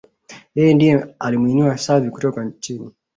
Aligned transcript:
yeye 0.57 0.71
ndiye 0.73 0.93
alimwinua 1.25 1.75
Xavi 1.83 2.09
kutoka 2.09 2.51
chini 2.63 2.89